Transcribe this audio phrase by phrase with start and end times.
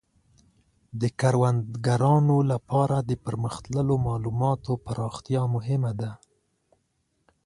[1.01, 6.11] د کروندګرانو لپاره د پرمختللو مالوماتو پراختیا مهمه ده.